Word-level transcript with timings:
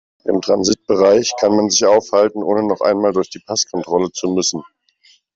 Im 0.25 0.41
Transitbereich 0.41 1.31
kann 1.39 1.55
man 1.55 1.69
sich 1.69 1.85
aufhalten, 1.85 2.41
ohne 2.41 2.63
noch 2.63 2.81
einmal 2.81 3.11
durch 3.13 3.29
die 3.29 3.37
Passkontrolle 3.45 4.11
zu 4.11 4.29
müssen. 4.31 4.63